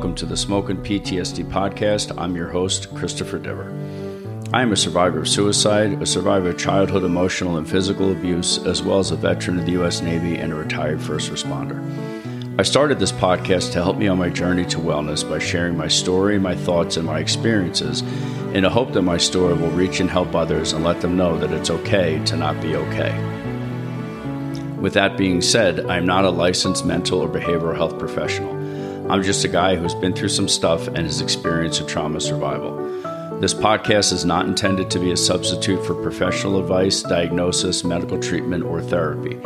welcome 0.00 0.16
to 0.16 0.24
the 0.24 0.34
Smoking 0.34 0.78
PTSD 0.78 1.44
podcast. 1.50 2.18
I'm 2.18 2.34
your 2.34 2.48
host, 2.48 2.88
Christopher 2.94 3.38
Diver. 3.38 3.70
I 4.50 4.62
am 4.62 4.72
a 4.72 4.76
survivor 4.76 5.18
of 5.18 5.28
suicide, 5.28 6.00
a 6.00 6.06
survivor 6.06 6.48
of 6.48 6.58
childhood 6.58 7.04
emotional 7.04 7.58
and 7.58 7.68
physical 7.68 8.10
abuse, 8.10 8.64
as 8.64 8.82
well 8.82 8.98
as 8.98 9.10
a 9.10 9.16
veteran 9.16 9.58
of 9.58 9.66
the 9.66 9.72
U.S. 9.72 10.00
Navy 10.00 10.36
and 10.36 10.54
a 10.54 10.56
retired 10.56 11.02
first 11.02 11.30
responder. 11.30 11.78
I 12.58 12.62
started 12.62 12.98
this 12.98 13.12
podcast 13.12 13.72
to 13.72 13.82
help 13.82 13.98
me 13.98 14.08
on 14.08 14.16
my 14.16 14.30
journey 14.30 14.64
to 14.68 14.78
wellness 14.78 15.28
by 15.28 15.38
sharing 15.38 15.76
my 15.76 15.88
story, 15.88 16.38
my 16.38 16.56
thoughts, 16.56 16.96
and 16.96 17.06
my 17.06 17.18
experiences 17.18 18.00
in 18.54 18.64
a 18.64 18.70
hope 18.70 18.94
that 18.94 19.02
my 19.02 19.18
story 19.18 19.52
will 19.52 19.68
reach 19.72 20.00
and 20.00 20.08
help 20.08 20.34
others 20.34 20.72
and 20.72 20.82
let 20.82 21.02
them 21.02 21.18
know 21.18 21.36
that 21.36 21.52
it's 21.52 21.68
okay 21.68 22.24
to 22.24 22.36
not 22.38 22.58
be 22.62 22.74
okay. 22.74 23.12
With 24.80 24.94
that 24.94 25.18
being 25.18 25.42
said, 25.42 25.90
I 25.90 25.98
am 25.98 26.06
not 26.06 26.24
a 26.24 26.30
licensed 26.30 26.86
mental 26.86 27.20
or 27.20 27.28
behavioral 27.28 27.76
health 27.76 27.98
professional. 27.98 28.59
I'm 29.10 29.24
just 29.24 29.44
a 29.44 29.48
guy 29.48 29.74
who's 29.74 29.92
been 29.92 30.12
through 30.12 30.28
some 30.28 30.46
stuff 30.46 30.86
and 30.86 30.98
has 30.98 31.20
experienced 31.20 31.80
a 31.80 31.84
trauma 31.84 32.20
survival. 32.20 32.76
This 33.40 33.52
podcast 33.52 34.12
is 34.12 34.24
not 34.24 34.46
intended 34.46 34.88
to 34.88 35.00
be 35.00 35.10
a 35.10 35.16
substitute 35.16 35.84
for 35.84 36.00
professional 36.00 36.60
advice, 36.60 37.02
diagnosis, 37.02 37.82
medical 37.82 38.20
treatment, 38.20 38.62
or 38.62 38.80
therapy. 38.80 39.36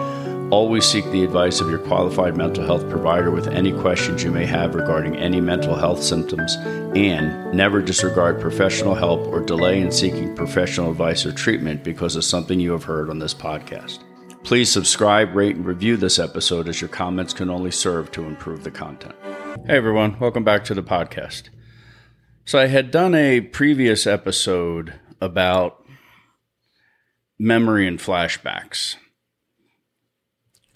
Always 0.50 0.84
seek 0.84 1.10
the 1.10 1.24
advice 1.24 1.62
of 1.62 1.70
your 1.70 1.78
qualified 1.78 2.36
mental 2.36 2.66
health 2.66 2.86
provider 2.90 3.30
with 3.30 3.48
any 3.48 3.72
questions 3.72 4.22
you 4.22 4.30
may 4.30 4.44
have 4.44 4.74
regarding 4.74 5.16
any 5.16 5.40
mental 5.40 5.74
health 5.74 6.02
symptoms, 6.02 6.56
and 6.94 7.54
never 7.54 7.80
disregard 7.80 8.42
professional 8.42 8.94
help 8.94 9.26
or 9.28 9.40
delay 9.40 9.80
in 9.80 9.90
seeking 9.90 10.36
professional 10.36 10.90
advice 10.90 11.24
or 11.24 11.32
treatment 11.32 11.82
because 11.82 12.16
of 12.16 12.24
something 12.24 12.60
you 12.60 12.72
have 12.72 12.84
heard 12.84 13.08
on 13.08 13.18
this 13.18 13.32
podcast. 13.32 14.00
Please 14.42 14.70
subscribe, 14.70 15.34
rate, 15.34 15.56
and 15.56 15.64
review 15.64 15.96
this 15.96 16.18
episode 16.18 16.68
as 16.68 16.82
your 16.82 16.88
comments 16.88 17.32
can 17.32 17.48
only 17.48 17.70
serve 17.70 18.12
to 18.12 18.24
improve 18.24 18.62
the 18.62 18.70
content. 18.70 19.14
Hey 19.62 19.76
everyone, 19.78 20.18
welcome 20.18 20.44
back 20.44 20.64
to 20.64 20.74
the 20.74 20.82
podcast. 20.82 21.48
So, 22.44 22.58
I 22.58 22.66
had 22.66 22.90
done 22.90 23.14
a 23.14 23.40
previous 23.40 24.06
episode 24.06 24.92
about 25.22 25.82
memory 27.38 27.88
and 27.88 27.98
flashbacks. 27.98 28.96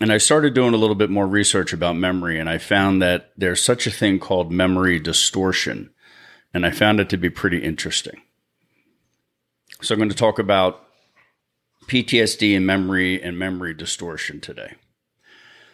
And 0.00 0.10
I 0.10 0.16
started 0.16 0.54
doing 0.54 0.72
a 0.72 0.78
little 0.78 0.94
bit 0.94 1.10
more 1.10 1.26
research 1.26 1.74
about 1.74 1.96
memory, 1.96 2.38
and 2.38 2.48
I 2.48 2.56
found 2.56 3.02
that 3.02 3.32
there's 3.36 3.62
such 3.62 3.86
a 3.86 3.90
thing 3.90 4.18
called 4.18 4.50
memory 4.50 4.98
distortion. 4.98 5.90
And 6.54 6.64
I 6.64 6.70
found 6.70 6.98
it 6.98 7.10
to 7.10 7.18
be 7.18 7.28
pretty 7.28 7.58
interesting. 7.58 8.22
So, 9.82 9.94
I'm 9.94 9.98
going 9.98 10.08
to 10.08 10.16
talk 10.16 10.38
about 10.38 10.82
PTSD 11.88 12.56
and 12.56 12.66
memory 12.66 13.22
and 13.22 13.38
memory 13.38 13.74
distortion 13.74 14.40
today. 14.40 14.76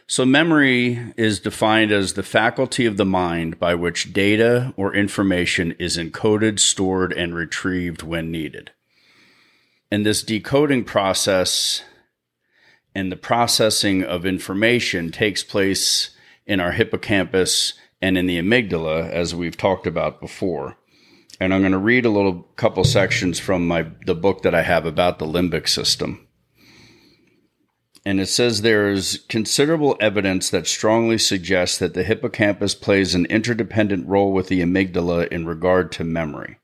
So, 0.07 0.27
memory 0.27 1.13
is 1.17 1.41
defined 1.41 1.91
as 1.91 2.13
the 2.13 2.23
faculty 2.23 2.85
of 2.85 2.99
the 2.99 3.07
mind 3.07 3.59
by 3.59 3.75
which 3.75 4.13
data 4.13 4.75
or 4.77 4.95
information 4.95 5.73
is 5.79 5.97
encoded, 5.97 6.59
stored, 6.59 7.13
and 7.13 7.35
retrieved 7.35 8.03
when 8.03 8.31
needed. 8.31 8.73
And 9.91 10.05
this 10.05 10.23
decoding 10.23 10.85
process 10.85 11.83
and 12.95 13.11
the 13.11 13.17
processing 13.17 14.05
of 14.05 14.27
information 14.27 15.11
takes 15.11 15.43
place 15.43 16.11
in 16.47 16.61
our 16.61 16.73
hippocampus 16.73 17.73
and 18.03 18.19
in 18.19 18.27
the 18.27 18.39
amygdala, 18.39 19.09
as 19.11 19.35
we've 19.35 19.57
talked 19.57 19.87
about 19.87 20.21
before 20.21 20.77
and 21.41 21.53
I'm 21.53 21.61
going 21.61 21.73
to 21.73 21.79
read 21.79 22.07
a 22.07 22.11
little 22.11 22.43
couple 22.57 22.85
sections 22.85 23.39
from 23.39 23.67
my 23.67 23.87
the 24.07 24.15
book 24.15 24.43
that 24.43 24.55
I 24.55 24.63
have 24.63 24.87
about 24.87 25.19
the 25.19 25.27
limbic 25.27 25.69
system. 25.69 26.24
And 28.07 28.21
it 28.21 28.27
says 28.27 28.61
there 28.61 28.91
is 28.91 29.25
considerable 29.29 29.97
evidence 29.99 30.51
that 30.51 30.67
strongly 30.67 31.17
suggests 31.17 31.79
that 31.79 31.95
the 31.95 32.03
hippocampus 32.03 32.75
plays 32.75 33.15
an 33.15 33.25
interdependent 33.27 34.07
role 34.07 34.33
with 34.33 34.49
the 34.49 34.61
amygdala 34.61 35.29
in 35.29 35.47
regard 35.47 35.91
to 35.93 36.05
memory, 36.05 36.59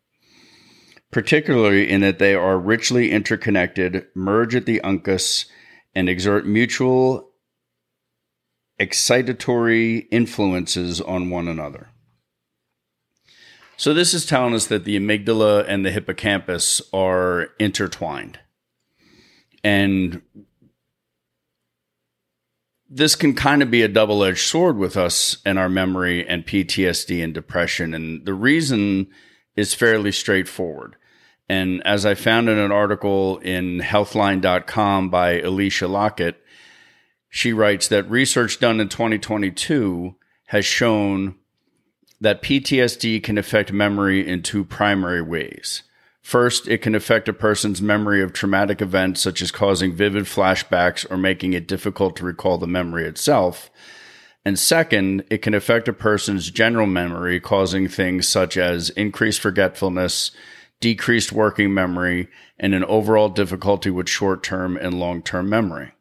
particularly 1.11 1.89
in 1.89 2.03
that 2.03 2.19
they 2.19 2.35
are 2.35 2.59
richly 2.59 3.11
interconnected, 3.11 4.07
merge 4.15 4.55
at 4.55 4.67
the 4.67 4.83
uncus, 4.83 5.47
and 5.95 6.09
exert 6.09 6.47
mutual 6.47 7.31
excitatory 8.79 10.07
influences 10.11 11.01
on 11.01 11.31
one 11.31 11.49
another. 11.49 11.89
So 13.79 13.95
this 13.95 14.13
is 14.13 14.27
telling 14.27 14.53
us 14.53 14.67
that 14.67 14.85
the 14.85 14.99
amygdala 14.99 15.65
and 15.67 15.87
the 15.87 15.91
hippocampus 15.91 16.83
are 16.93 17.49
intertwined. 17.59 18.39
And 19.65 20.21
this 22.91 23.15
can 23.15 23.35
kind 23.35 23.63
of 23.63 23.71
be 23.71 23.83
a 23.83 23.89
double 23.89 24.25
edged 24.25 24.41
sword 24.41 24.77
with 24.77 24.97
us 24.97 25.39
and 25.47 25.59
our 25.59 25.69
memory 25.69 26.27
and 26.27 26.45
PTSD 26.45 27.23
and 27.23 27.33
depression. 27.33 27.95
And 27.95 28.27
the 28.27 28.35
reason 28.35 29.07
is 29.55 29.75
fairly 29.75 30.11
straightforward. 30.11 30.97
And 31.49 31.87
as 31.87 32.05
I 32.05 32.15
found 32.15 32.49
in 32.49 32.59
an 32.59 32.73
article 32.73 33.39
in 33.39 33.79
healthline.com 33.79 35.09
by 35.09 35.41
Alicia 35.41 35.87
Lockett, 35.87 36.43
she 37.29 37.53
writes 37.53 37.87
that 37.89 38.11
research 38.11 38.59
done 38.59 38.81
in 38.81 38.89
2022 38.89 40.17
has 40.47 40.65
shown 40.65 41.37
that 42.21 42.43
PTSD 42.43 43.23
can 43.23 43.39
affect 43.39 43.73
memory 43.73 44.27
in 44.27 44.43
two 44.43 44.65
primary 44.65 45.23
ways. 45.23 45.85
First, 46.23 46.69
it 46.69 46.79
can 46.79 46.95
affect 46.95 47.29
a 47.29 47.33
person's 47.33 47.81
memory 47.81 48.23
of 48.23 48.33
traumatic 48.33 48.83
events, 48.83 49.21
such 49.21 49.41
as 49.43 49.51
causing 49.51 49.93
vivid 49.93 50.25
flashbacks 50.25 51.11
or 51.11 51.17
making 51.17 51.55
it 51.55 51.67
difficult 51.67 52.17
to 52.17 52.25
recall 52.25 52.59
the 52.59 52.67
memory 52.67 53.07
itself. 53.07 53.71
And 54.45 54.59
second, 54.59 55.25
it 55.31 55.39
can 55.39 55.55
affect 55.55 55.89
a 55.89 55.93
person's 55.93 56.51
general 56.51 56.87
memory, 56.87 57.41
causing 57.41 57.89
things 57.89 58.29
such 58.29 58.57
as 58.57 58.91
increased 58.91 59.41
forgetfulness, 59.41 60.31
decreased 60.81 61.33
working 61.33 61.75
memory, 61.75 62.29
and 62.59 62.75
an 62.75 62.85
overall 62.85 63.29
difficulty 63.29 63.91
with 63.91 64.09
short 64.09 64.43
term 64.43 64.77
and 64.77 64.99
long 64.99 65.23
term 65.23 65.49
memory. 65.49 65.93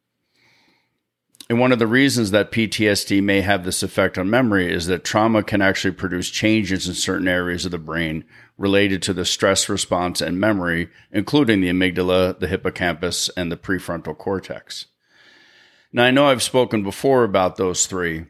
And 1.50 1.59
one 1.59 1.72
of 1.72 1.80
the 1.80 1.88
reasons 1.88 2.30
that 2.31 2.51
PTSD 2.51 3.24
may 3.24 3.41
have 3.41 3.66
this 3.66 3.81
effect 3.81 4.19
on 4.19 4.30
memory 4.30 4.72
is 4.72 4.86
that 4.86 5.03
trauma 5.03 5.41
can 5.41 5.62
actually 5.62 5.96
produce 5.96 6.30
changes 6.30 6.88
in 6.88 6.94
certain 6.94 7.28
areas 7.28 7.66
of 7.66 7.72
the 7.72 7.80
brain 7.80 8.24
related 8.59 9.01
to 9.01 9.13
the 9.13 9.25
stress 9.25 9.69
response 9.69 10.19
and 10.21 10.39
memory, 10.39 10.89
including 11.11 11.61
the 11.61 11.69
amygdala, 11.69 12.37
the 12.37 12.47
hippocampus, 12.47 13.29
and 13.29 13.49
the 13.49 13.57
prefrontal 13.57 14.15
cortex. 14.15 14.87
Now, 15.93 16.03
I 16.03 16.11
know 16.11 16.27
I've 16.27 16.43
spoken 16.43 16.83
before 16.83 17.23
about 17.23 17.55
those 17.55 17.87
three, 17.87 18.25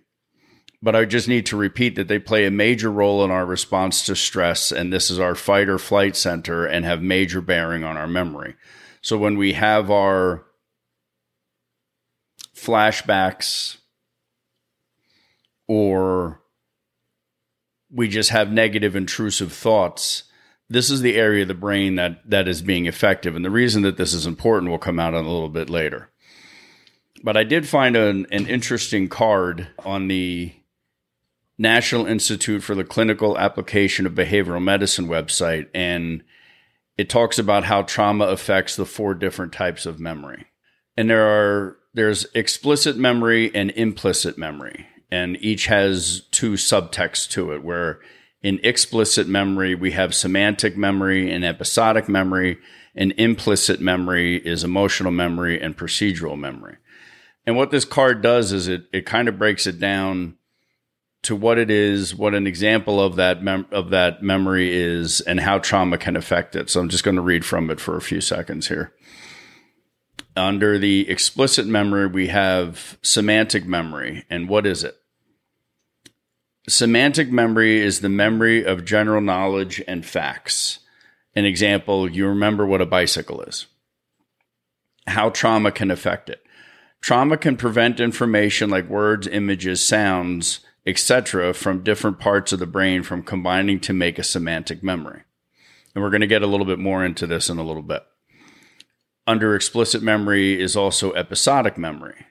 but 0.81 0.95
I 0.95 1.03
just 1.05 1.27
need 1.27 1.47
to 1.47 1.57
repeat 1.57 1.95
that 1.95 2.07
they 2.07 2.19
play 2.19 2.45
a 2.45 2.51
major 2.51 2.91
role 2.91 3.25
in 3.25 3.31
our 3.31 3.45
response 3.45 4.05
to 4.05 4.15
stress, 4.15 4.71
and 4.71 4.93
this 4.93 5.09
is 5.09 5.19
our 5.19 5.35
fight 5.35 5.67
or 5.67 5.79
flight 5.79 6.15
center 6.15 6.65
and 6.65 6.85
have 6.85 7.01
major 7.01 7.41
bearing 7.41 7.83
on 7.83 7.97
our 7.97 8.07
memory. 8.07 8.55
So 9.01 9.17
when 9.17 9.35
we 9.35 9.53
have 9.53 9.89
our 9.89 10.45
flashbacks 12.55 13.77
or 15.67 16.41
we 17.91 18.07
just 18.07 18.29
have 18.29 18.51
negative 18.51 18.95
intrusive 18.95 19.51
thoughts 19.51 20.23
this 20.69 20.91
is 20.91 21.01
the 21.01 21.15
area 21.15 21.41
of 21.41 21.47
the 21.47 21.53
brain 21.53 21.95
that 21.95 22.29
that 22.29 22.47
is 22.47 22.61
being 22.61 22.85
effective. 22.85 23.35
And 23.35 23.43
the 23.43 23.49
reason 23.49 23.81
that 23.81 23.97
this 23.97 24.13
is 24.13 24.25
important 24.25 24.71
will 24.71 24.77
come 24.77 24.99
out 24.99 25.13
a 25.13 25.17
little 25.17 25.49
bit 25.49 25.69
later. 25.69 26.09
But 27.21 27.35
i 27.35 27.43
did 27.43 27.67
find 27.67 27.97
an, 27.97 28.27
an 28.31 28.47
interesting 28.47 29.09
card 29.09 29.67
on 29.83 30.07
the 30.07 30.53
national 31.57 32.05
institute 32.05 32.63
for 32.63 32.75
the 32.75 32.85
clinical 32.85 33.37
application 33.37 34.05
of 34.05 34.13
behavioral 34.13 34.63
medicine 34.63 35.07
website. 35.07 35.67
And 35.73 36.23
it 36.97 37.09
talks 37.09 37.37
about 37.37 37.65
how 37.65 37.81
trauma 37.81 38.25
affects 38.25 38.75
the 38.75 38.85
four 38.85 39.13
different 39.13 39.51
types 39.51 39.85
of 39.85 39.99
memory. 39.99 40.45
And 40.95 41.09
there 41.09 41.25
are 41.25 41.77
there's 41.93 42.27
explicit 42.35 42.95
memory 42.95 43.53
and 43.53 43.71
implicit 43.71 44.37
memory, 44.37 44.85
and 45.11 45.37
each 45.41 45.67
has 45.67 46.21
two 46.31 46.53
subtexts 46.53 47.29
to 47.31 47.51
it. 47.51 47.63
Where 47.63 47.99
in 48.41 48.59
explicit 48.63 49.27
memory, 49.27 49.75
we 49.75 49.91
have 49.91 50.15
semantic 50.15 50.77
memory 50.77 51.31
and 51.31 51.43
episodic 51.43 52.07
memory, 52.07 52.57
and 52.95 53.13
implicit 53.17 53.81
memory 53.81 54.37
is 54.37 54.63
emotional 54.63 55.11
memory 55.11 55.61
and 55.61 55.77
procedural 55.77 56.37
memory. 56.37 56.77
And 57.45 57.55
what 57.55 57.71
this 57.71 57.85
card 57.85 58.21
does 58.21 58.51
is 58.51 58.67
it 58.67 58.83
it 58.93 59.05
kind 59.05 59.27
of 59.27 59.39
breaks 59.39 59.65
it 59.65 59.79
down 59.79 60.35
to 61.21 61.35
what 61.35 61.57
it 61.57 61.69
is, 61.69 62.15
what 62.15 62.33
an 62.33 62.47
example 62.47 63.01
of 63.01 63.15
that 63.17 63.43
mem- 63.43 63.67
of 63.71 63.89
that 63.89 64.23
memory 64.23 64.73
is, 64.73 65.19
and 65.21 65.39
how 65.39 65.59
trauma 65.59 65.97
can 65.97 66.15
affect 66.15 66.55
it. 66.55 66.69
So 66.69 66.79
I'm 66.79 66.89
just 66.89 67.03
going 67.03 67.15
to 67.15 67.21
read 67.21 67.43
from 67.43 67.69
it 67.69 67.79
for 67.79 67.97
a 67.97 68.01
few 68.01 68.21
seconds 68.21 68.67
here. 68.67 68.93
Under 70.35 70.77
the 70.77 71.09
explicit 71.09 71.65
memory, 71.65 72.07
we 72.07 72.27
have 72.27 72.97
semantic 73.01 73.65
memory. 73.65 74.25
And 74.29 74.47
what 74.47 74.65
is 74.65 74.83
it? 74.83 74.95
Semantic 76.69 77.31
memory 77.31 77.79
is 77.79 77.99
the 77.99 78.09
memory 78.09 78.63
of 78.63 78.85
general 78.85 79.21
knowledge 79.21 79.81
and 79.87 80.05
facts. 80.05 80.79
An 81.35 81.45
example, 81.45 82.09
you 82.09 82.27
remember 82.27 82.65
what 82.65 82.81
a 82.81 82.85
bicycle 82.85 83.41
is, 83.41 83.65
how 85.07 85.29
trauma 85.29 85.71
can 85.71 85.91
affect 85.91 86.29
it. 86.29 86.43
Trauma 87.01 87.37
can 87.37 87.57
prevent 87.57 87.99
information 87.99 88.69
like 88.69 88.89
words, 88.89 89.27
images, 89.27 89.85
sounds 89.85 90.59
etc., 90.89 91.53
from 91.53 91.83
different 91.83 92.19
parts 92.19 92.51
of 92.51 92.59
the 92.59 92.65
brain 92.65 93.03
from 93.03 93.23
combining 93.23 93.79
to 93.79 93.93
make 93.93 94.17
a 94.17 94.23
semantic 94.23 94.83
memory. 94.83 95.21
And 95.93 96.03
we're 96.03 96.09
going 96.09 96.21
to 96.21 96.27
get 96.27 96.41
a 96.41 96.47
little 96.47 96.65
bit 96.65 96.79
more 96.79 97.05
into 97.05 97.27
this 97.27 97.49
in 97.49 97.57
a 97.57 97.63
little 97.63 97.83
bit. 97.83 98.03
Under 99.27 99.55
explicit 99.55 100.01
memory 100.01 100.59
is 100.59 100.75
also 100.75 101.13
episodic 101.13 101.77
memory. 101.77 102.25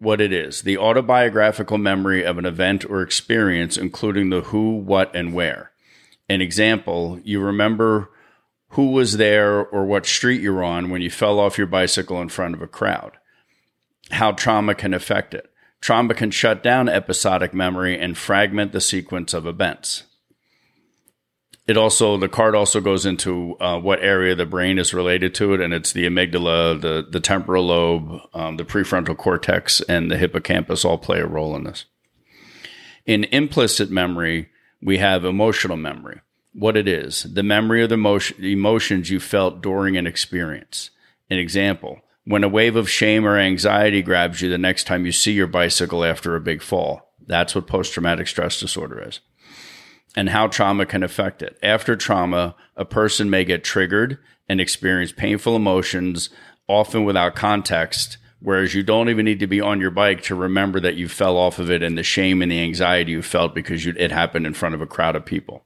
What 0.00 0.22
it 0.22 0.32
is 0.32 0.62
the 0.62 0.78
autobiographical 0.78 1.76
memory 1.76 2.24
of 2.24 2.38
an 2.38 2.46
event 2.46 2.88
or 2.88 3.02
experience, 3.02 3.76
including 3.76 4.30
the 4.30 4.40
who, 4.40 4.76
what, 4.76 5.14
and 5.14 5.34
where. 5.34 5.72
An 6.28 6.40
example, 6.40 7.20
you 7.22 7.40
remember 7.40 8.10
who 8.70 8.92
was 8.92 9.18
there 9.18 9.58
or 9.58 9.84
what 9.84 10.06
street 10.06 10.40
you're 10.40 10.64
on 10.64 10.88
when 10.88 11.02
you 11.02 11.10
fell 11.10 11.38
off 11.38 11.58
your 11.58 11.66
bicycle 11.66 12.22
in 12.22 12.30
front 12.30 12.54
of 12.54 12.62
a 12.62 12.66
crowd. 12.66 13.18
How 14.10 14.32
trauma 14.32 14.74
can 14.74 14.94
affect 14.94 15.34
it. 15.34 15.52
Trauma 15.80 16.14
can 16.14 16.30
shut 16.30 16.62
down 16.62 16.88
episodic 16.88 17.52
memory 17.52 17.98
and 17.98 18.16
fragment 18.16 18.72
the 18.72 18.80
sequence 18.80 19.34
of 19.34 19.46
events. 19.46 20.04
It 21.70 21.76
also 21.76 22.16
the 22.16 22.28
card 22.28 22.56
also 22.56 22.80
goes 22.80 23.06
into 23.06 23.56
uh, 23.60 23.78
what 23.78 24.02
area 24.02 24.32
of 24.32 24.38
the 24.38 24.44
brain 24.44 24.76
is 24.76 24.92
related 24.92 25.36
to 25.36 25.54
it, 25.54 25.60
and 25.60 25.72
it's 25.72 25.92
the 25.92 26.04
amygdala, 26.04 26.80
the 26.80 27.06
the 27.08 27.20
temporal 27.20 27.66
lobe, 27.66 28.20
um, 28.34 28.56
the 28.56 28.64
prefrontal 28.64 29.16
cortex, 29.16 29.80
and 29.82 30.10
the 30.10 30.16
hippocampus 30.16 30.84
all 30.84 30.98
play 30.98 31.20
a 31.20 31.26
role 31.28 31.54
in 31.54 31.62
this. 31.62 31.84
In 33.06 33.22
implicit 33.22 33.88
memory, 33.88 34.48
we 34.82 34.98
have 34.98 35.24
emotional 35.24 35.76
memory. 35.76 36.22
What 36.54 36.76
it 36.76 36.88
is, 36.88 37.22
the 37.22 37.44
memory 37.44 37.84
of 37.84 37.90
the 37.90 37.94
emotion, 37.94 38.44
emotions 38.44 39.08
you 39.08 39.20
felt 39.20 39.62
during 39.62 39.96
an 39.96 40.08
experience. 40.08 40.90
An 41.30 41.38
example: 41.38 42.00
when 42.24 42.42
a 42.42 42.48
wave 42.48 42.74
of 42.74 42.90
shame 42.90 43.24
or 43.24 43.38
anxiety 43.38 44.02
grabs 44.02 44.42
you 44.42 44.50
the 44.50 44.58
next 44.58 44.88
time 44.88 45.06
you 45.06 45.12
see 45.12 45.34
your 45.34 45.46
bicycle 45.46 46.04
after 46.04 46.34
a 46.34 46.40
big 46.40 46.62
fall. 46.62 47.14
That's 47.24 47.54
what 47.54 47.68
post 47.68 47.92
traumatic 47.92 48.26
stress 48.26 48.58
disorder 48.58 49.00
is 49.06 49.20
and 50.16 50.28
how 50.28 50.46
trauma 50.46 50.86
can 50.86 51.02
affect 51.02 51.42
it. 51.42 51.58
After 51.62 51.96
trauma, 51.96 52.54
a 52.76 52.84
person 52.84 53.30
may 53.30 53.44
get 53.44 53.64
triggered 53.64 54.18
and 54.48 54.60
experience 54.60 55.12
painful 55.12 55.56
emotions, 55.56 56.30
often 56.66 57.04
without 57.04 57.36
context, 57.36 58.18
whereas 58.40 58.74
you 58.74 58.82
don't 58.82 59.08
even 59.08 59.24
need 59.24 59.40
to 59.40 59.46
be 59.46 59.60
on 59.60 59.80
your 59.80 59.90
bike 59.90 60.22
to 60.22 60.34
remember 60.34 60.80
that 60.80 60.96
you 60.96 61.08
fell 61.08 61.36
off 61.36 61.58
of 61.58 61.70
it 61.70 61.82
and 61.82 61.96
the 61.96 62.02
shame 62.02 62.42
and 62.42 62.50
the 62.50 62.60
anxiety 62.60 63.12
you 63.12 63.22
felt 63.22 63.54
because 63.54 63.84
you, 63.84 63.94
it 63.96 64.10
happened 64.10 64.46
in 64.46 64.54
front 64.54 64.74
of 64.74 64.80
a 64.80 64.86
crowd 64.86 65.14
of 65.14 65.24
people. 65.24 65.64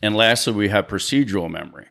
And 0.00 0.14
lastly, 0.14 0.52
we 0.52 0.68
have 0.68 0.86
procedural 0.86 1.50
memory 1.50 1.88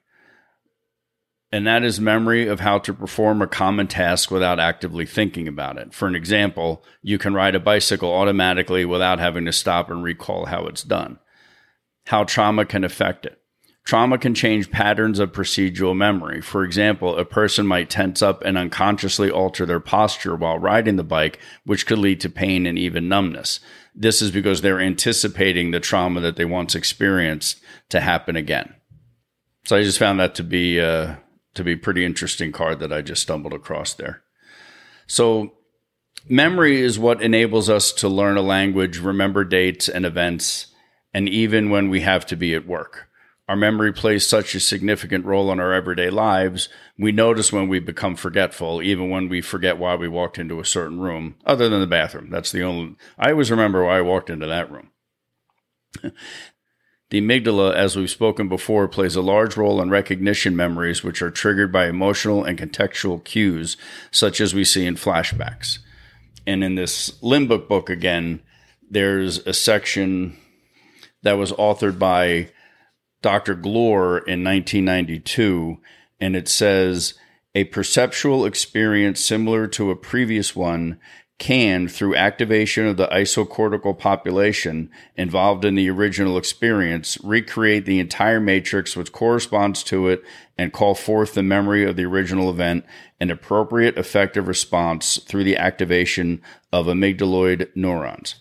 and 1.51 1.65
that 1.65 1.83
is 1.83 1.99
memory 1.99 2.47
of 2.47 2.59
how 2.59 2.77
to 2.79 2.93
perform 2.93 3.41
a 3.41 3.47
common 3.47 3.87
task 3.87 4.29
without 4.29 4.59
actively 4.59 5.05
thinking 5.05 5.47
about 5.47 5.77
it. 5.77 5.93
For 5.93 6.07
an 6.07 6.15
example, 6.15 6.83
you 7.01 7.17
can 7.17 7.33
ride 7.33 7.55
a 7.55 7.59
bicycle 7.59 8.13
automatically 8.13 8.83
without 8.83 9.19
having 9.19 9.45
to 9.45 9.53
stop 9.53 9.89
and 9.89 10.03
recall 10.03 10.47
how 10.47 10.67
it's 10.67 10.83
done. 10.83 11.19
How 12.07 12.25
trauma 12.25 12.65
can 12.65 12.83
affect 12.83 13.25
it. 13.25 13.39
Trauma 13.85 14.17
can 14.17 14.35
change 14.35 14.69
patterns 14.69 15.17
of 15.17 15.31
procedural 15.31 15.95
memory. 15.95 16.41
For 16.41 16.65
example, 16.65 17.17
a 17.17 17.23
person 17.23 17.65
might 17.65 17.89
tense 17.89 18.21
up 18.21 18.43
and 18.43 18.57
unconsciously 18.57 19.31
alter 19.31 19.65
their 19.65 19.79
posture 19.79 20.35
while 20.35 20.59
riding 20.59 20.97
the 20.97 21.05
bike, 21.05 21.39
which 21.63 21.87
could 21.87 21.99
lead 21.99 22.19
to 22.19 22.29
pain 22.29 22.65
and 22.65 22.77
even 22.77 23.07
numbness. 23.07 23.61
This 23.95 24.21
is 24.21 24.29
because 24.29 24.59
they're 24.59 24.81
anticipating 24.81 25.71
the 25.71 25.79
trauma 25.79 26.19
that 26.19 26.35
they 26.35 26.43
once 26.43 26.75
experienced 26.75 27.61
to 27.87 28.01
happen 28.01 28.35
again. 28.35 28.75
So 29.63 29.77
I 29.77 29.83
just 29.83 29.99
found 29.99 30.19
that 30.19 30.35
to 30.35 30.43
be 30.43 30.81
uh, 30.81 31.15
to 31.57 31.63
be 31.63 31.75
pretty 31.75 32.05
interesting 32.05 32.51
card 32.51 32.79
that 32.79 32.93
I 32.93 33.01
just 33.01 33.21
stumbled 33.21 33.53
across 33.53 33.93
there. 33.93 34.23
So 35.05 35.53
memory 36.29 36.81
is 36.81 36.97
what 36.97 37.21
enables 37.21 37.69
us 37.69 37.91
to 37.93 38.07
learn 38.07 38.37
a 38.37 38.41
language, 38.41 38.99
remember 38.99 39.43
dates 39.43 39.89
and 39.89 40.05
events, 40.05 40.67
and 41.13 41.27
even 41.27 41.69
when 41.69 41.89
we 41.89 42.01
have 42.01 42.25
to 42.27 42.35
be 42.35 42.53
at 42.55 42.67
work. 42.67 43.07
Our 43.49 43.55
memory 43.55 43.93
plays 43.93 44.27
such 44.27 44.55
a 44.55 44.59
significant 44.59 45.23
role 45.23 45.51
in 45.53 45.59
our 45.59 45.71
everyday 45.71 46.09
lives. 46.09 46.67
We 46.97 47.13
notice 47.13 47.53
when 47.53 47.69
we 47.69 47.79
become 47.79 48.17
forgetful, 48.17 48.81
even 48.81 49.09
when 49.09 49.29
we 49.29 49.39
forget 49.39 49.77
why 49.77 49.95
we 49.95 50.09
walked 50.09 50.37
into 50.37 50.59
a 50.59 50.65
certain 50.65 50.99
room, 50.99 51.35
other 51.45 51.69
than 51.69 51.79
the 51.79 51.87
bathroom. 51.87 52.29
That's 52.29 52.51
the 52.51 52.63
only, 52.63 52.95
I 53.17 53.31
always 53.31 53.49
remember 53.49 53.85
why 53.85 53.99
I 53.99 54.01
walked 54.01 54.29
into 54.29 54.47
that 54.47 54.69
room. 54.69 54.91
The 57.09 57.21
amygdala, 57.21 57.73
as 57.73 57.95
we've 57.95 58.09
spoken 58.09 58.49
before, 58.49 58.87
plays 58.89 59.15
a 59.15 59.21
large 59.21 59.55
role 59.55 59.81
in 59.81 59.89
recognition 59.89 60.55
memories, 60.55 61.03
which 61.03 61.21
are 61.21 61.31
triggered 61.31 61.71
by 61.71 61.87
emotional 61.87 62.43
and 62.43 62.59
contextual 62.59 63.23
cues, 63.23 63.77
such 64.11 64.41
as 64.41 64.53
we 64.53 64.65
see 64.65 64.85
in 64.85 64.95
flashbacks. 64.95 65.79
And 66.45 66.63
in 66.63 66.75
this 66.75 67.11
Limbic 67.21 67.69
book, 67.69 67.89
again, 67.89 68.41
there's 68.89 69.39
a 69.39 69.53
section 69.53 70.37
that 71.23 71.37
was 71.37 71.51
authored 71.53 71.97
by 71.97 72.49
Dr. 73.21 73.55
Gloor 73.55 74.17
in 74.27 74.43
1992, 74.43 75.77
and 76.19 76.35
it 76.35 76.47
says, 76.47 77.13
a 77.55 77.63
perceptual 77.65 78.45
experience 78.45 79.19
similar 79.19 79.65
to 79.67 79.91
a 79.91 79.95
previous 79.95 80.55
one 80.55 80.99
can, 81.37 81.87
through 81.87 82.15
activation 82.15 82.87
of 82.87 82.97
the 82.97 83.07
isocortical 83.07 83.97
population 83.97 84.89
involved 85.15 85.63
in 85.65 85.75
the 85.75 85.89
original 85.89 86.37
experience, 86.37 87.17
recreate 87.23 87.85
the 87.85 87.99
entire 87.99 88.39
matrix 88.39 88.95
which 88.95 89.11
corresponds 89.11 89.83
to 89.83 90.07
it 90.07 90.23
and 90.57 90.73
call 90.73 90.95
forth 90.95 91.35
the 91.35 91.43
memory 91.43 91.83
of 91.83 91.95
the 91.95 92.05
original 92.05 92.49
event 92.49 92.83
and 93.19 93.29
appropriate 93.29 93.97
effective 93.97 94.47
response 94.47 95.17
through 95.17 95.43
the 95.43 95.57
activation 95.57 96.41
of 96.73 96.87
amygdaloid 96.87 97.69
neurons. 97.75 98.35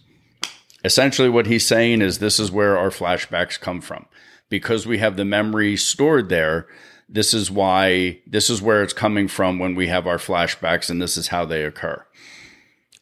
Essentially, 0.82 1.28
what 1.28 1.46
he's 1.46 1.66
saying 1.66 2.00
is 2.00 2.18
this 2.18 2.40
is 2.40 2.50
where 2.50 2.78
our 2.78 2.90
flashbacks 2.90 3.60
come 3.60 3.82
from. 3.82 4.06
Because 4.48 4.86
we 4.86 4.98
have 4.98 5.16
the 5.16 5.24
memory 5.24 5.76
stored 5.76 6.28
there, 6.28 6.66
this 7.08 7.34
is 7.34 7.50
why, 7.50 8.20
this 8.26 8.48
is 8.48 8.62
where 8.62 8.82
it's 8.82 8.92
coming 8.92 9.28
from 9.28 9.58
when 9.58 9.74
we 9.74 9.88
have 9.88 10.06
our 10.06 10.18
flashbacks, 10.18 10.88
and 10.88 11.02
this 11.02 11.16
is 11.16 11.28
how 11.28 11.44
they 11.44 11.62
occur 11.62 12.06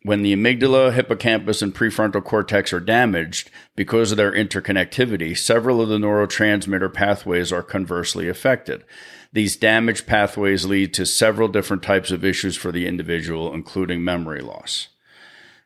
when 0.05 0.21
the 0.21 0.37
amygdala, 0.37 0.93
hippocampus, 0.93 1.63
and 1.63 1.75
prefrontal 1.75 2.23
cortex 2.23 2.75
are 2.75 2.81
damaged 2.81 3.51
because 3.75 4.11
of 4.11 4.19
their 4.19 4.33
interconnectivity, 4.33 5.37
several 5.37 5.81
of 5.81 5.89
the 5.89 5.97
neurotransmitter 5.97 6.93
pathways 6.93 7.51
are 7.51 7.63
conversely 7.63 8.29
affected. 8.29 8.85
These 9.33 9.57
damaged 9.57 10.07
pathways 10.07 10.67
lead 10.67 10.93
to 10.95 11.07
several 11.07 11.49
different 11.49 11.83
types 11.83 12.11
of 12.11 12.23
issues 12.23 12.55
for 12.55 12.71
the 12.71 12.87
individual, 12.87 13.55
including 13.55 14.05
memory 14.05 14.43
loss. 14.43 14.89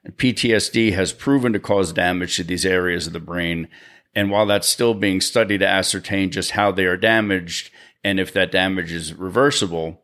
And 0.05 0.17
PTSD 0.17 0.93
has 0.93 1.13
proven 1.13 1.53
to 1.53 1.59
cause 1.59 1.93
damage 1.93 2.37
to 2.37 2.45
these 2.45 2.65
areas 2.65 3.09
of 3.09 3.15
the 3.15 3.21
brain. 3.21 3.67
And 4.15 4.31
while 4.31 4.47
that's 4.47 4.69
still 4.69 4.95
being 4.95 5.21
studied 5.21 5.59
to 5.59 5.69
ascertain 5.69 6.31
just 6.31 6.53
how 6.53 6.71
they 6.71 6.85
are 6.85 6.97
damaged 6.97 7.73
and 8.05 8.21
if 8.21 8.33
that 8.35 8.53
damage 8.53 8.93
is 8.93 9.15
reversible, 9.15 10.01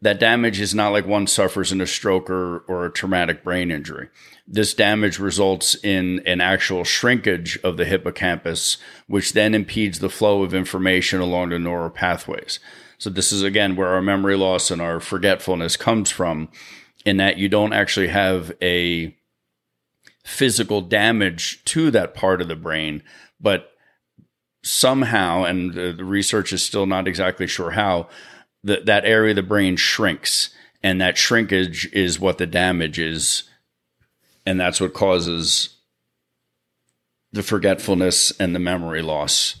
that 0.00 0.20
damage 0.20 0.60
is 0.60 0.74
not 0.74 0.92
like 0.92 1.06
one 1.06 1.26
suffers 1.26 1.72
in 1.72 1.80
a 1.80 1.86
stroke 1.86 2.30
or, 2.30 2.58
or 2.68 2.86
a 2.86 2.92
traumatic 2.92 3.42
brain 3.42 3.70
injury. 3.70 4.08
This 4.46 4.72
damage 4.72 5.18
results 5.18 5.74
in 5.82 6.20
an 6.24 6.40
actual 6.40 6.84
shrinkage 6.84 7.58
of 7.64 7.76
the 7.76 7.84
hippocampus, 7.84 8.78
which 9.08 9.32
then 9.32 9.54
impedes 9.54 9.98
the 9.98 10.08
flow 10.08 10.42
of 10.42 10.54
information 10.54 11.20
along 11.20 11.50
the 11.50 11.58
neural 11.58 11.90
pathways. 11.90 12.60
So 12.98 13.10
this 13.10 13.32
is 13.32 13.42
again 13.42 13.76
where 13.76 13.88
our 13.88 14.02
memory 14.02 14.36
loss 14.36 14.70
and 14.70 14.80
our 14.80 15.00
forgetfulness 15.00 15.76
comes 15.76 16.10
from, 16.10 16.48
in 17.04 17.16
that 17.16 17.38
you 17.38 17.48
don't 17.48 17.72
actually 17.72 18.08
have 18.08 18.52
a 18.62 19.16
physical 20.24 20.80
damage 20.80 21.64
to 21.64 21.90
that 21.90 22.14
part 22.14 22.40
of 22.40 22.48
the 22.48 22.56
brain, 22.56 23.02
but 23.40 23.70
somehow, 24.62 25.44
and 25.44 25.74
the 25.74 26.04
research 26.04 26.52
is 26.52 26.62
still 26.62 26.86
not 26.86 27.08
exactly 27.08 27.46
sure 27.46 27.70
how, 27.70 28.08
that 28.64 28.86
that 28.86 29.04
area 29.04 29.30
of 29.30 29.36
the 29.36 29.42
brain 29.42 29.76
shrinks, 29.76 30.50
and 30.82 31.00
that 31.00 31.18
shrinkage 31.18 31.90
is 31.92 32.20
what 32.20 32.38
the 32.38 32.46
damage 32.46 32.98
is, 32.98 33.44
and 34.46 34.58
that's 34.58 34.80
what 34.80 34.94
causes 34.94 35.76
the 37.32 37.42
forgetfulness 37.42 38.30
and 38.38 38.54
the 38.54 38.60
memory 38.60 39.02
loss. 39.02 39.56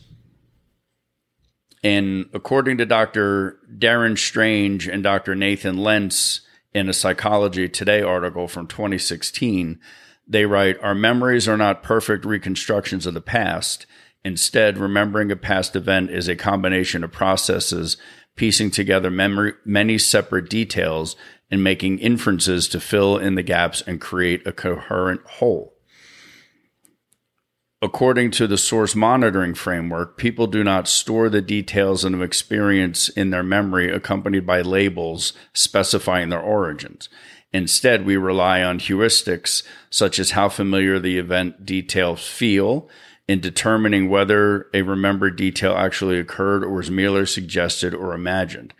And 1.84 2.26
according 2.32 2.78
to 2.78 2.86
Dr. 2.86 3.58
Deryn 3.76 4.18
Strange 4.18 4.88
and 4.88 5.02
Dr. 5.02 5.34
Nathan 5.34 5.78
Lentz 5.78 6.40
in 6.74 6.88
a 6.88 6.92
Psychology 6.92 7.68
Today 7.68 8.02
article 8.02 8.48
from 8.48 8.66
2016, 8.66 9.78
they 10.26 10.44
write 10.44 10.82
Our 10.82 10.94
memories 10.94 11.48
are 11.48 11.56
not 11.56 11.82
perfect 11.82 12.24
reconstructions 12.24 13.06
of 13.06 13.14
the 13.14 13.20
past. 13.20 13.86
Instead, 14.24 14.76
remembering 14.76 15.30
a 15.30 15.36
past 15.36 15.76
event 15.76 16.10
is 16.10 16.28
a 16.28 16.36
combination 16.36 17.04
of 17.04 17.12
processes 17.12 17.96
piecing 18.38 18.70
together 18.70 19.10
memory, 19.10 19.52
many 19.66 19.98
separate 19.98 20.48
details 20.48 21.16
and 21.50 21.62
making 21.62 21.98
inferences 21.98 22.68
to 22.68 22.80
fill 22.80 23.18
in 23.18 23.34
the 23.34 23.42
gaps 23.42 23.82
and 23.82 24.00
create 24.00 24.46
a 24.46 24.52
coherent 24.52 25.20
whole. 25.26 25.74
According 27.80 28.32
to 28.32 28.46
the 28.46 28.58
source 28.58 28.96
monitoring 28.96 29.54
framework, 29.54 30.16
people 30.16 30.48
do 30.48 30.64
not 30.64 30.88
store 30.88 31.28
the 31.28 31.40
details 31.40 32.02
of 32.04 32.14
an 32.14 32.22
experience 32.22 33.08
in 33.08 33.30
their 33.30 33.44
memory 33.44 33.90
accompanied 33.92 34.46
by 34.46 34.62
labels 34.62 35.32
specifying 35.52 36.30
their 36.30 36.40
origins. 36.40 37.08
Instead, 37.52 38.04
we 38.04 38.16
rely 38.16 38.62
on 38.62 38.80
heuristics 38.80 39.62
such 39.90 40.18
as 40.18 40.32
how 40.32 40.48
familiar 40.48 40.98
the 40.98 41.18
event 41.18 41.64
details 41.64 42.26
feel 42.26 42.88
in 43.28 43.40
determining 43.40 44.08
whether 44.08 44.68
a 44.72 44.80
remembered 44.82 45.36
detail 45.36 45.74
actually 45.74 46.18
occurred 46.18 46.64
or 46.64 46.70
was 46.70 46.90
merely 46.90 47.26
suggested 47.26 47.94
or 47.94 48.14
imagined. 48.14 48.72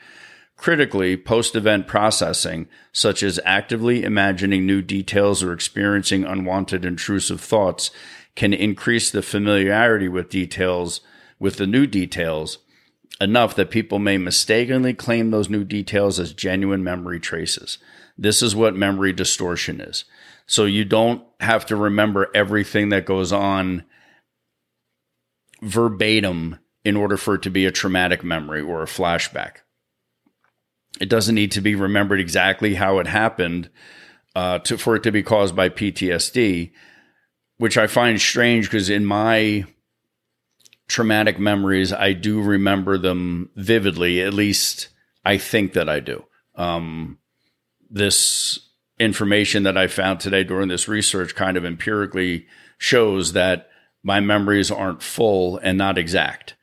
Critically, 0.57 1.17
post 1.17 1.55
event 1.55 1.87
processing, 1.87 2.67
such 2.91 3.23
as 3.23 3.39
actively 3.45 4.03
imagining 4.03 4.67
new 4.67 4.83
details 4.83 5.43
or 5.43 5.53
experiencing 5.53 6.25
unwanted 6.25 6.85
intrusive 6.85 7.41
thoughts, 7.41 7.93
can 8.35 8.53
increase 8.53 9.11
the 9.11 9.23
familiarity 9.23 10.09
with 10.09 10.31
details, 10.31 11.01
with 11.39 11.59
the 11.59 11.67
new 11.67 11.87
details, 11.87 12.59
enough 13.21 13.55
that 13.55 13.71
people 13.71 13.99
may 13.99 14.17
mistakenly 14.17 14.95
claim 14.95 15.31
those 15.31 15.49
new 15.49 15.63
details 15.63 16.19
as 16.19 16.33
genuine 16.33 16.83
memory 16.83 17.21
traces. 17.21 17.79
This 18.17 18.43
is 18.43 18.57
what 18.57 18.75
memory 18.75 19.13
distortion 19.13 19.81
is. 19.81 20.05
So 20.47 20.65
you 20.65 20.85
don't 20.85 21.23
have 21.41 21.67
to 21.67 21.77
remember 21.77 22.31
everything 22.35 22.89
that 22.89 23.05
goes 23.05 23.33
on 23.33 23.85
verbatim 25.61 26.59
in 26.85 26.97
order 26.97 27.17
for 27.17 27.35
it 27.35 27.43
to 27.43 27.51
be 27.51 27.67
a 27.67 27.73
traumatic 27.73 28.25
memory 28.25 28.61
or 28.61 28.83
a 28.83 28.87
flashback. 28.87 29.59
It 31.01 31.09
doesn't 31.09 31.35
need 31.35 31.53
to 31.53 31.61
be 31.61 31.75
remembered 31.75 32.21
exactly 32.21 32.75
how 32.75 32.99
it 32.99 33.07
happened 33.07 33.71
uh, 34.35 34.59
to, 34.61 34.79
for 34.79 34.97
it 34.97 35.03
to 35.03 35.13
be 35.13 35.23
caused 35.23 35.55
by 35.55 35.69
PTSD, 35.69 36.73
which 37.59 37.77
I 37.77 37.87
find 37.87 38.21
strange 38.21 38.67
because 38.67 38.89
in 38.89 39.05
my 39.05 39.65
traumatic 40.87 41.39
memories, 41.39 41.93
I 41.93 42.15
do 42.15 42.41
remember 42.41 42.99
them 42.99 43.51
vividly. 43.55 44.23
At 44.23 44.35
least 44.35 44.89
I 45.25 45.39
think 45.39 45.75
that 45.75 45.89
I 45.89 46.01
do. 46.01 46.25
Um, 46.55 47.19
this 47.91 48.59
information 48.99 49.63
that 49.65 49.77
I 49.77 49.87
found 49.87 50.21
today 50.21 50.45
during 50.45 50.69
this 50.69 50.89
research 50.89 51.35
kind 51.35 51.57
of 51.57 51.65
empirically 51.65 52.47
shows 52.79 53.35
that 53.35 53.69
my 54.09 54.21
memories 54.21 54.71
aren't 54.71 55.03
full 55.03 55.59
and 55.59 55.77
not 55.77 55.99
exact. 55.99 56.57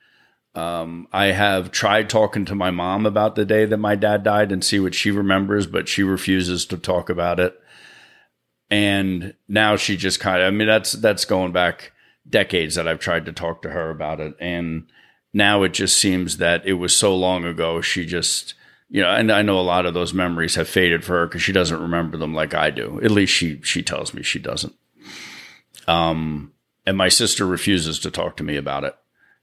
Um, 0.55 1.07
I 1.13 1.27
have 1.27 1.69
tried 1.69 2.09
talking 2.09 2.43
to 2.45 2.55
my 2.55 2.71
mom 2.71 3.05
about 3.05 3.35
the 3.35 3.45
day 3.45 3.65
that 3.65 3.77
my 3.77 3.93
dad 3.93 4.23
died 4.23 4.51
and 4.51 4.63
see 4.63 4.79
what 4.79 4.95
she 4.95 5.11
remembers, 5.11 5.67
but 5.67 5.87
she 5.87 6.01
refuses 6.01 6.65
to 6.65 6.77
talk 6.77 7.07
about 7.07 7.39
it. 7.39 7.55
And 8.71 9.35
now 9.47 9.75
she 9.75 9.95
just 9.95 10.19
kind 10.19 10.41
of, 10.41 10.47
I 10.47 10.49
mean, 10.49 10.67
that's, 10.67 10.93
that's 10.93 11.23
going 11.23 11.51
back 11.51 11.91
decades 12.27 12.73
that 12.73 12.87
I've 12.87 12.99
tried 12.99 13.27
to 13.27 13.31
talk 13.31 13.61
to 13.61 13.69
her 13.69 13.91
about 13.91 14.19
it. 14.19 14.33
And 14.39 14.89
now 15.31 15.61
it 15.61 15.73
just 15.73 15.97
seems 15.97 16.37
that 16.37 16.65
it 16.65 16.73
was 16.73 16.97
so 16.97 17.15
long 17.15 17.45
ago. 17.45 17.79
She 17.79 18.07
just, 18.07 18.55
you 18.89 19.03
know, 19.03 19.11
and 19.11 19.31
I 19.31 19.43
know 19.43 19.59
a 19.59 19.61
lot 19.61 19.85
of 19.85 19.93
those 19.93 20.15
memories 20.15 20.55
have 20.55 20.67
faded 20.67 21.05
for 21.05 21.19
her 21.19 21.27
because 21.27 21.43
she 21.43 21.51
doesn't 21.51 21.79
remember 21.79 22.17
them 22.17 22.33
like 22.33 22.55
I 22.55 22.71
do. 22.71 22.99
At 23.03 23.11
least 23.11 23.33
she, 23.33 23.61
she 23.61 23.83
tells 23.83 24.15
me 24.15 24.23
she 24.23 24.39
doesn't. 24.39 24.73
Um, 25.87 26.53
and 26.85 26.97
my 26.97 27.09
sister 27.09 27.45
refuses 27.45 27.99
to 27.99 28.11
talk 28.11 28.37
to 28.37 28.43
me 28.43 28.55
about 28.55 28.83
it 28.83 28.95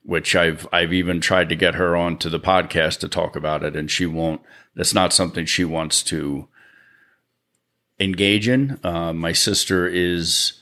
which 0.03 0.35
I've 0.35 0.67
I've 0.73 0.93
even 0.93 1.21
tried 1.21 1.49
to 1.49 1.57
get 1.57 1.75
her 1.75 1.97
on 1.97 2.19
to 2.19 2.29
the 2.29 2.41
podcast 2.41 2.99
to 3.01 3.09
talk 3.09 3.37
about 3.37 3.63
it, 3.63 3.77
and 3.77 3.91
she 3.91 4.07
won't. 4.07 4.43
That's 4.75 4.95
not 4.95 5.13
something 5.13 5.47
she 5.47 5.65
wants 5.65 6.03
to 6.05 6.49
engage 8.01 8.49
in. 8.49 8.81
Uh, 8.83 9.13
my 9.13 9.33
sister 9.33 9.87
is 9.87 10.55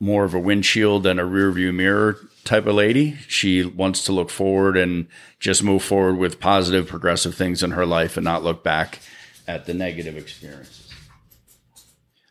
more 0.00 0.24
of 0.24 0.32
a 0.32 0.40
windshield 0.40 1.02
than 1.02 1.18
a 1.18 1.24
rearview 1.24 1.74
mirror 1.74 2.16
type 2.44 2.66
of 2.66 2.74
lady. 2.74 3.16
She 3.26 3.64
wants 3.64 4.04
to 4.04 4.12
look 4.12 4.30
forward 4.30 4.76
and 4.76 5.08
just 5.40 5.62
move 5.62 5.82
forward 5.82 6.16
with 6.16 6.40
positive, 6.40 6.86
progressive 6.86 7.34
things 7.34 7.62
in 7.62 7.72
her 7.72 7.84
life, 7.84 8.16
and 8.16 8.24
not 8.24 8.44
look 8.44 8.62
back 8.62 9.00
at 9.46 9.66
the 9.66 9.74
negative 9.74 10.16
experiences. 10.16 10.86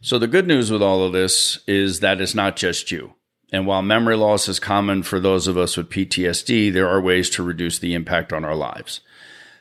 So 0.02 0.18
the 0.18 0.28
good 0.28 0.48
news 0.48 0.72
with 0.72 0.82
all 0.82 1.04
of 1.04 1.12
this 1.12 1.60
is 1.68 2.00
that 2.00 2.22
it's 2.22 2.36
not 2.36 2.56
just 2.56 2.90
you. 2.92 3.17
And 3.52 3.66
while 3.66 3.82
memory 3.82 4.18
loss 4.18 4.50
is 4.50 4.60
common 4.60 5.04
for 5.04 5.20
those 5.20 5.48
of 5.48 5.58
us 5.58 5.78
with 5.78 5.90
PTSD, 5.90 6.72
there 6.72 6.90
are 6.90 7.00
ways 7.00 7.30
to 7.32 7.44
reduce 7.44 7.80
the 7.80 7.94
impact 7.94 8.34
on 8.34 8.44
our 8.44 8.56
lives. 8.56 9.00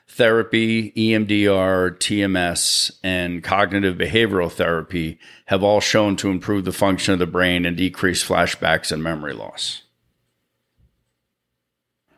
Therapy, 0.09 0.93
EMDR, 0.93 1.97
TMS, 1.99 2.91
and 3.03 3.45
cognitive 3.45 3.97
behavioral 3.97 4.51
therapy 4.51 5.19
have 5.47 5.63
all 5.63 5.81
shown 5.81 6.17
to 6.17 6.31
improve 6.31 6.65
the 6.65 6.73
function 6.73 7.13
of 7.13 7.19
the 7.19 7.27
brain 7.27 7.65
and 7.67 7.77
decrease 7.77 8.27
flashbacks 8.27 8.91
and 8.91 9.03
memory 9.03 9.35
loss. 9.35 9.83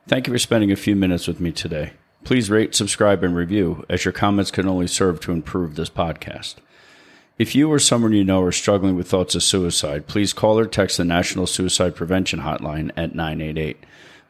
Thank 0.07 0.27
you 0.27 0.33
for 0.33 0.39
spending 0.39 0.73
a 0.73 0.77
few 0.77 0.97
minutes 0.97 1.27
with 1.27 1.41
me 1.41 1.53
today. 1.53 1.93
Please 2.25 2.51
rate, 2.51 2.75
subscribe, 2.75 3.23
and 3.23 3.35
review, 3.35 3.85
as 3.89 4.05
your 4.05 4.13
comments 4.13 4.51
can 4.51 4.67
only 4.67 4.87
serve 4.87 5.21
to 5.21 5.33
improve 5.33 5.75
this 5.75 5.91
podcast. 5.91 6.57
If 7.39 7.55
you 7.55 7.71
or 7.71 7.79
someone 7.79 8.13
you 8.13 8.25
know 8.25 8.43
are 8.43 8.51
struggling 8.51 8.97
with 8.97 9.09
thoughts 9.09 9.37
of 9.37 9.45
suicide, 9.45 10.09
please 10.09 10.33
call 10.33 10.59
or 10.59 10.67
text 10.67 10.97
the 10.97 11.05
National 11.05 11.47
Suicide 11.47 11.95
Prevention 11.95 12.41
Hotline 12.41 12.91
at 12.97 13.15
988. 13.15 13.85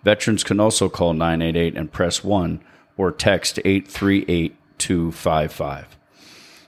Veterans 0.04 0.44
can 0.44 0.60
also 0.60 0.90
call 0.90 1.14
988 1.14 1.74
and 1.74 1.90
press 1.90 2.22
1 2.22 2.60
or 2.98 3.10
text 3.10 3.58
838 3.64 4.54
255. 4.76 5.96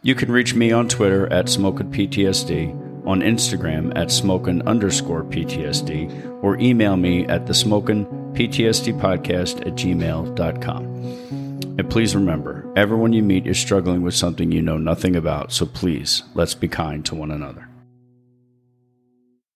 You 0.03 0.15
can 0.15 0.33
reach 0.33 0.55
me 0.55 0.73
on 0.73 0.89
Twitter 0.89 1.31
at 1.31 1.45
SmokinPTSD, 1.45 3.07
on 3.07 3.21
Instagram 3.21 3.93
at 3.95 4.11
Smokin 4.11 4.63
underscore 4.67 5.25
PTSD, 5.25 6.43
or 6.43 6.59
email 6.59 6.97
me 6.97 7.27
at 7.27 7.47
the 7.47 7.55
Smokin 7.55 8.07
PTSD 8.33 8.99
podcast 8.99 9.61
at 9.67 9.75
gmail.com. 9.75 11.40
And 11.79 11.89
please 11.89 12.15
remember, 12.15 12.71
everyone 12.77 13.15
you 13.15 13.23
meet 13.23 13.47
is 13.47 13.59
struggling 13.59 14.03
with 14.03 14.15
something 14.15 14.53
you 14.53 14.61
know 14.61 14.77
nothing 14.77 15.17
about, 15.17 15.53
so 15.53 15.65
please, 15.65 16.25
let's 16.35 16.55
be 16.55 16.69
kind 16.69 17.05
to 17.07 17.15
one 17.15 17.31
another. 17.31 17.70